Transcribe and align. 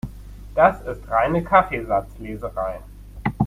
Das 0.55 0.81
ist 0.81 1.07
reine 1.11 1.43
Kaffeesatzleserei. 1.43 2.79